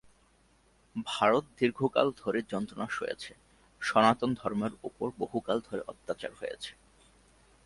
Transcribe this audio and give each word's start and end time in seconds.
ভারত 1.07 1.45
দীর্ঘকাল 1.57 2.07
ধরে 2.17 2.39
যন্ত্রণা 2.51 2.87
সয়েছে, 2.91 3.31
সনাতন 3.81 4.29
ধর্মের 4.33 4.73
ওপর 4.83 5.07
বহুকাল 5.19 5.57
ধরে 5.67 5.81
অত্যাচার 5.87 6.31
হয়েছে। 6.35 6.71